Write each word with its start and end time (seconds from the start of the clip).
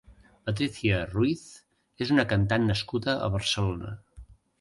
Patrizia 0.49 1.01
Ruiz 1.09 1.43
és 2.05 2.13
una 2.15 2.25
cantant 2.31 2.65
nascuda 2.71 3.15
a 3.27 3.29
Barcelona. 3.37 3.93